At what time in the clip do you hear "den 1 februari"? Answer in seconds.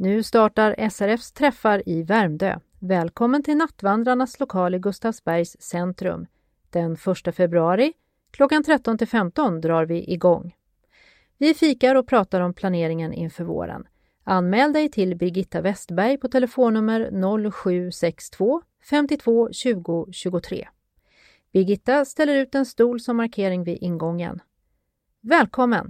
6.70-7.92